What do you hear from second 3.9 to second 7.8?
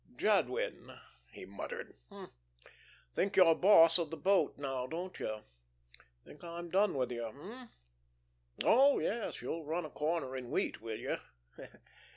of the boat now, don't you? Think I'm done with you, hey?